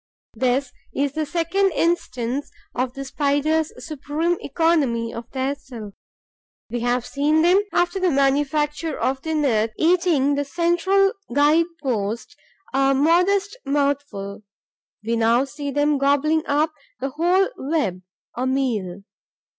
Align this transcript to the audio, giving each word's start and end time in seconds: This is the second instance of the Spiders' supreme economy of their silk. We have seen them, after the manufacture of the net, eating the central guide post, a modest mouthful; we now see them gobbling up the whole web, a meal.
This 0.33 0.71
is 0.95 1.11
the 1.13 1.27
second 1.27 1.73
instance 1.73 2.49
of 2.73 2.93
the 2.95 3.05
Spiders' 3.05 3.71
supreme 3.85 4.35
economy 4.39 5.13
of 5.13 5.29
their 5.29 5.53
silk. 5.53 5.93
We 6.71 6.79
have 6.79 7.05
seen 7.05 7.43
them, 7.43 7.61
after 7.71 7.99
the 7.99 8.09
manufacture 8.09 8.97
of 8.99 9.21
the 9.21 9.35
net, 9.35 9.73
eating 9.77 10.33
the 10.33 10.43
central 10.43 11.13
guide 11.35 11.67
post, 11.83 12.35
a 12.73 12.95
modest 12.95 13.55
mouthful; 13.63 14.41
we 15.05 15.15
now 15.17 15.43
see 15.45 15.69
them 15.69 15.99
gobbling 15.99 16.47
up 16.47 16.73
the 16.99 17.09
whole 17.09 17.49
web, 17.55 18.01
a 18.35 18.47
meal. 18.47 19.03